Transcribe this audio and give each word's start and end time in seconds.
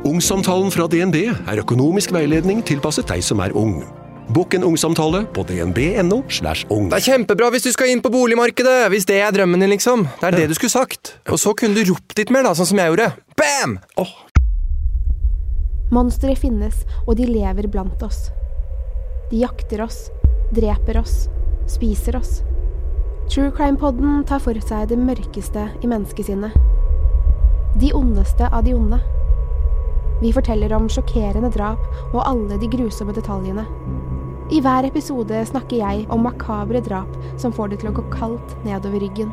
Ungsamtalen 0.00 0.70
fra 0.72 0.86
DNB 0.88 1.16
er 1.28 1.60
økonomisk 1.60 2.14
veiledning 2.16 2.62
tilpasset 2.64 3.04
deg 3.10 3.20
som 3.24 3.42
er 3.44 3.52
ung. 3.52 3.82
Bokk 4.32 4.54
en 4.56 4.64
ungsamtale 4.64 5.26
på 5.34 5.44
dnb.no. 5.44 6.22
slash 6.32 6.64
ung. 6.72 6.86
Det 6.88 7.02
er 7.02 7.04
kjempebra 7.10 7.50
hvis 7.52 7.66
du 7.66 7.72
skal 7.74 7.92
inn 7.92 8.00
på 8.00 8.12
boligmarkedet, 8.14 8.88
hvis 8.94 9.04
det 9.10 9.18
er 9.20 9.34
drømmen 9.36 9.60
din, 9.60 9.74
liksom. 9.74 10.06
Det 10.22 10.30
er 10.30 10.38
det 10.38 10.46
du 10.48 10.56
skulle 10.56 10.72
sagt. 10.72 11.12
Og 11.28 11.36
så 11.42 11.52
kunne 11.52 11.76
du 11.76 11.92
ropt 11.92 12.16
litt 12.16 12.32
mer, 12.32 12.48
da, 12.48 12.54
sånn 12.56 12.70
som 12.72 12.80
jeg 12.80 12.94
gjorde. 12.94 13.10
Bam! 13.36 13.76
Monstre 15.92 16.32
finnes, 16.38 16.80
og 17.04 17.20
de 17.20 17.28
lever 17.28 17.68
blant 17.68 18.00
oss. 18.06 18.30
De 19.28 19.44
jakter 19.44 19.84
oss, 19.84 20.06
dreper 20.56 21.02
oss, 21.02 21.26
spiser 21.68 22.16
oss. 22.16 22.38
True 23.28 23.52
Crime-podden 23.52 24.24
tar 24.24 24.40
for 24.40 24.56
seg 24.64 24.88
det 24.94 24.96
mørkeste 24.98 25.68
i 25.84 25.90
menneskesinnet. 25.90 26.56
De 27.82 27.92
ondeste 27.94 28.48
av 28.48 28.64
de 28.64 28.72
onde. 28.78 29.04
Vi 30.20 30.32
forteller 30.36 30.72
om 30.76 30.88
sjokkerende 30.92 31.48
drap 31.54 31.80
og 32.12 32.22
alle 32.26 32.58
de 32.60 32.68
grusomme 32.68 33.14
detaljene. 33.16 33.64
I 34.50 34.58
hver 34.60 34.84
episode 34.88 35.44
snakker 35.46 35.78
jeg 35.78 36.06
om 36.12 36.24
makabre 36.26 36.82
drap 36.84 37.12
som 37.40 37.54
får 37.54 37.70
det 37.70 37.80
til 37.80 37.92
å 37.92 37.96
gå 37.96 38.04
kaldt 38.12 38.56
nedover 38.66 39.00
ryggen. 39.00 39.30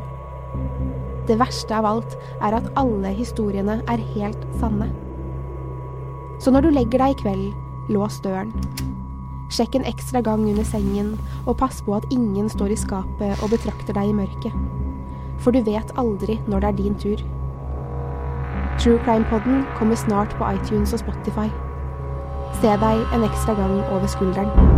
Det 1.28 1.36
verste 1.36 1.76
av 1.76 1.84
alt 1.84 2.14
er 2.40 2.56
at 2.56 2.70
alle 2.80 3.12
historiene 3.12 3.80
er 3.90 4.04
helt 4.14 4.44
sanne. 4.62 4.88
Så 6.40 6.54
når 6.54 6.68
du 6.68 6.70
legger 6.72 7.02
deg 7.02 7.16
i 7.16 7.18
kveld, 7.20 7.48
lås 7.92 8.20
døren. 8.24 8.54
Sjekk 9.52 9.76
en 9.76 9.88
ekstra 9.88 10.22
gang 10.24 10.46
under 10.48 10.64
sengen, 10.64 11.16
og 11.44 11.58
pass 11.60 11.82
på 11.84 11.96
at 11.96 12.06
ingen 12.14 12.48
står 12.52 12.72
i 12.72 12.80
skapet 12.80 13.42
og 13.42 13.52
betrakter 13.52 13.96
deg 13.96 14.12
i 14.12 14.16
mørket. 14.16 14.54
For 15.42 15.52
du 15.52 15.60
vet 15.66 15.92
aldri 16.00 16.38
når 16.46 16.64
det 16.64 16.70
er 16.70 16.80
din 16.80 16.96
tur. 17.00 17.26
True 18.78 18.98
Crime-podden 19.04 19.64
kommer 19.74 19.94
snart 19.94 20.36
på 20.38 20.44
iTunes 20.50 20.92
og 20.92 20.98
Spotify. 20.98 21.48
Se 22.60 22.66
deg 22.66 23.14
en 23.14 23.24
ekstra 23.26 23.54
gang 23.58 23.82
over 23.90 24.06
skulderen. 24.06 24.77